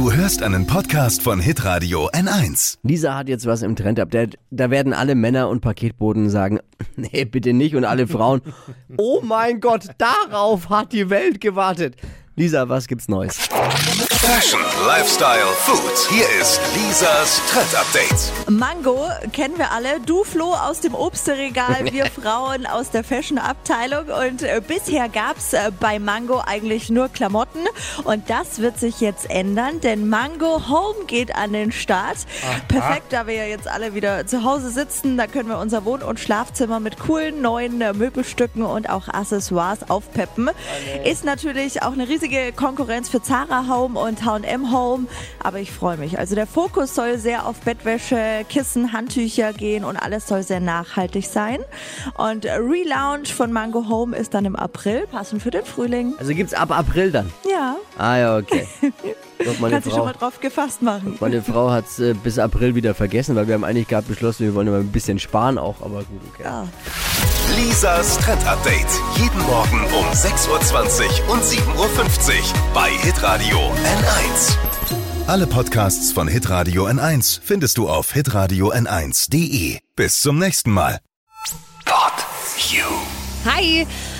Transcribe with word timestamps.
Du 0.00 0.10
hörst 0.10 0.42
einen 0.42 0.66
Podcast 0.66 1.20
von 1.20 1.40
Hitradio 1.40 2.08
N1. 2.08 2.78
Lisa 2.82 3.18
hat 3.18 3.28
jetzt 3.28 3.44
was 3.44 3.60
im 3.60 3.76
Trend-Update. 3.76 4.38
Da 4.50 4.70
werden 4.70 4.94
alle 4.94 5.14
Männer 5.14 5.50
und 5.50 5.60
Paketboden 5.60 6.30
sagen, 6.30 6.58
nee, 6.96 7.26
bitte 7.26 7.52
nicht. 7.52 7.76
Und 7.76 7.84
alle 7.84 8.06
Frauen, 8.06 8.40
oh 8.96 9.20
mein 9.22 9.60
Gott, 9.60 9.88
darauf 9.98 10.70
hat 10.70 10.94
die 10.94 11.10
Welt 11.10 11.42
gewartet. 11.42 11.96
Lisa, 12.40 12.66
was 12.70 12.86
gibt's 12.86 13.06
Neues? 13.06 13.36
Fashion, 14.30 14.60
Lifestyle, 14.86 15.46
Food. 15.64 16.08
Hier 16.08 16.24
ist 16.40 16.60
Lisas 16.74 17.40
Trend 17.50 17.74
Update. 17.74 18.48
Mango 18.48 19.08
kennen 19.32 19.58
wir 19.58 19.72
alle. 19.72 20.00
Du 20.00 20.24
Flo 20.24 20.54
aus 20.54 20.80
dem 20.80 20.94
Obstregal, 20.94 21.84
wir 21.92 22.06
Frauen 22.06 22.64
aus 22.64 22.90
der 22.90 23.02
Fashion-Abteilung. 23.02 24.06
Und 24.06 24.42
äh, 24.42 24.62
bisher 24.66 25.08
gab's 25.08 25.52
äh, 25.52 25.72
bei 25.80 25.98
Mango 25.98 26.40
eigentlich 26.46 26.90
nur 26.90 27.08
Klamotten. 27.08 27.60
Und 28.04 28.30
das 28.30 28.60
wird 28.60 28.78
sich 28.78 29.00
jetzt 29.00 29.28
ändern, 29.28 29.80
denn 29.80 30.08
Mango 30.08 30.68
Home 30.68 31.06
geht 31.06 31.34
an 31.34 31.52
den 31.52 31.72
Start. 31.72 32.18
Perfekt, 32.68 33.12
da 33.12 33.26
wir 33.26 33.34
ja 33.34 33.46
jetzt 33.46 33.68
alle 33.68 33.94
wieder 33.94 34.26
zu 34.26 34.44
Hause 34.44 34.70
sitzen. 34.70 35.16
Da 35.16 35.26
können 35.26 35.48
wir 35.48 35.58
unser 35.58 35.84
Wohn- 35.84 36.02
und 36.02 36.20
Schlafzimmer 36.20 36.78
mit 36.78 36.98
coolen 37.00 37.42
neuen 37.42 37.80
äh, 37.80 37.92
Möbelstücken 37.92 38.62
und 38.62 38.88
auch 38.88 39.08
Accessoires 39.08 39.90
aufpeppen. 39.90 40.50
Ist 41.04 41.24
natürlich 41.24 41.82
auch 41.82 41.92
eine 41.92 42.08
riesige 42.08 42.29
Konkurrenz 42.54 43.08
für 43.08 43.22
Zara 43.22 43.66
Home 43.68 43.98
und 43.98 44.24
H&M 44.24 44.72
Home. 44.72 45.06
Aber 45.42 45.58
ich 45.58 45.72
freue 45.72 45.96
mich. 45.96 46.18
Also 46.18 46.34
der 46.34 46.46
Fokus 46.46 46.94
soll 46.94 47.18
sehr 47.18 47.46
auf 47.46 47.60
Bettwäsche, 47.60 48.44
Kissen, 48.48 48.92
Handtücher 48.92 49.52
gehen 49.52 49.84
und 49.84 49.96
alles 49.96 50.26
soll 50.26 50.42
sehr 50.42 50.60
nachhaltig 50.60 51.26
sein. 51.26 51.58
Und 52.16 52.46
Relaunch 52.46 53.34
von 53.34 53.52
Mango 53.52 53.88
Home 53.88 54.16
ist 54.16 54.34
dann 54.34 54.44
im 54.44 54.56
April, 54.56 55.06
passend 55.06 55.42
für 55.42 55.50
den 55.50 55.64
Frühling. 55.64 56.14
Also 56.18 56.34
gibt's 56.34 56.54
ab 56.54 56.70
April 56.70 57.10
dann. 57.10 57.32
Ja, 57.50 57.76
Ah 57.98 58.16
ja, 58.16 58.36
okay. 58.38 58.66
Doch, 59.44 59.58
meine 59.58 59.74
kannst 59.74 59.86
du 59.86 59.90
schon 59.90 60.00
Frau, 60.00 60.04
mal 60.06 60.12
drauf 60.12 60.40
gefasst 60.40 60.82
machen. 60.82 61.16
meine 61.20 61.42
Frau 61.42 61.70
hat's 61.70 61.98
äh, 61.98 62.14
bis 62.14 62.38
April 62.38 62.74
wieder 62.74 62.94
vergessen, 62.94 63.36
weil 63.36 63.46
wir 63.46 63.54
haben 63.54 63.64
eigentlich 63.64 63.88
gerade 63.88 64.06
beschlossen, 64.06 64.44
wir 64.44 64.54
wollen 64.54 64.68
immer 64.68 64.78
ein 64.78 64.92
bisschen 64.92 65.18
sparen 65.18 65.58
auch, 65.58 65.80
aber 65.80 66.04
gut, 66.04 66.20
okay. 66.32 66.42
Ja. 66.44 66.68
Lisas 67.56 68.18
Trend 68.18 68.46
Update. 68.46 68.86
Jeden 69.16 69.40
Morgen 69.42 69.80
um 69.84 70.06
6.20 70.12 70.48
Uhr 70.48 71.32
und 71.32 71.42
7.50 71.42 71.76
Uhr 71.76 71.84
bei 72.74 72.90
Hitradio 72.90 73.58
N1. 73.58 74.56
Alle 75.26 75.46
Podcasts 75.46 76.12
von 76.12 76.28
Hitradio 76.28 76.86
N1 76.86 77.40
findest 77.42 77.78
du 77.78 77.88
auf 77.88 78.12
hitradio 78.12 78.72
n1.de. 78.72 79.78
Bis 79.94 80.20
zum 80.20 80.38
nächsten 80.38 80.70
Mal. 80.72 80.98
Pod 81.84 82.12
You. 82.70 82.84
Hi, 83.44 83.86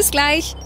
Bis 0.00 0.10
gleich. 0.10 0.56